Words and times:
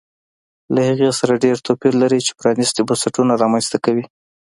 له 0.73 0.81
هغې 0.89 1.09
سره 1.19 1.41
ډېر 1.43 1.57
توپیر 1.67 1.93
لري 2.03 2.19
چې 2.25 2.31
پرانیستي 2.39 2.81
بنسټونه 2.89 3.33
رامنځته 3.43 3.77
کوي 3.85 4.05